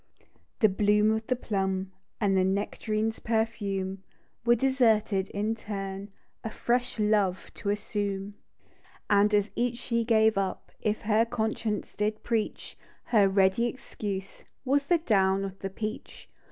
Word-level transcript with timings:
The 0.61 0.67
bloom 0.67 1.11
of 1.11 1.27
the 1.27 1.35
plum 1.35 1.91
And 2.19 2.35
the 2.35 2.43
nect'rine's 2.43 3.19
perfume 3.19 4.01
Were 4.43 4.55
deserted, 4.55 5.29
in 5.29 5.53
turn, 5.53 6.09
A 6.43 6.49
fresh 6.49 6.97
love 6.99 7.51
to 7.53 7.69
assume; 7.69 8.29
THE 8.33 8.63
DEW 8.63 8.63
DROP. 8.63 9.01
And, 9.11 9.33
as 9.35 9.51
each 9.55 9.77
she 9.77 10.03
gave 10.03 10.39
up, 10.39 10.71
If 10.81 11.01
her 11.03 11.23
conscience 11.23 11.93
did 11.93 12.23
preach, 12.23 12.75
Her 13.03 13.29
ready 13.29 13.67
excuse 13.67 14.43
Was 14.65 14.85
the 14.85 14.97
down 14.97 15.45
of 15.45 15.59
the 15.59 15.69
peach. 15.69 16.27